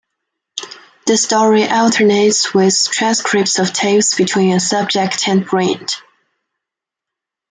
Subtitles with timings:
[1.05, 6.01] The story alternates with transcripts of tapes between a "subject" and Brint.